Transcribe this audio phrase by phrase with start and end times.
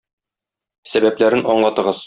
[0.95, 1.99] Сәбәпләрен аңлатыгыз.